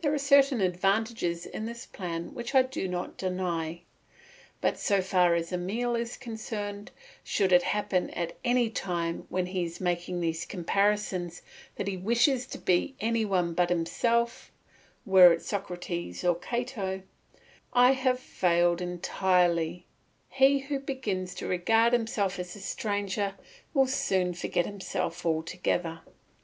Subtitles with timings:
[0.00, 3.80] There are certain advantages in this plan which I do not deny;
[4.60, 6.92] but, so far as Emile is concerned,
[7.24, 11.42] should it happen at any time when he is making these comparisons
[11.74, 14.52] that he wishes to be any one but himself
[15.04, 17.02] were it Socrates or Cato
[17.72, 19.84] I have failed entirely;
[20.28, 23.34] he who begins to regard himself as a stranger
[23.74, 26.02] will soon forget himself altogether.